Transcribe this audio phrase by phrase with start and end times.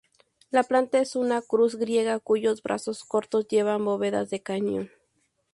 [0.49, 4.89] La planta es una cruz griega cuyos brazos cortos llevan bóvedas de cañón.